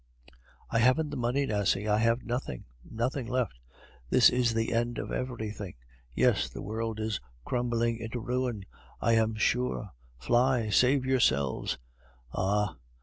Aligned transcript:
"I 0.71 0.79
haven't 0.79 1.11
the 1.11 1.15
money, 1.15 1.45
Nasie. 1.45 1.87
I 1.87 1.99
have 1.99 2.23
nothing 2.23 2.65
nothing 2.83 3.27
left. 3.27 3.59
This 4.09 4.31
is 4.31 4.55
the 4.55 4.73
end 4.73 4.97
of 4.97 5.11
everything. 5.11 5.75
Yes, 6.15 6.49
the 6.49 6.63
world 6.63 6.99
is 6.99 7.19
crumbling 7.45 7.99
into 7.99 8.19
ruin, 8.19 8.65
I 8.99 9.13
am 9.13 9.35
sure. 9.35 9.91
Fly! 10.17 10.69
Save 10.71 11.05
yourselves! 11.05 11.77
Ah! 12.33 12.77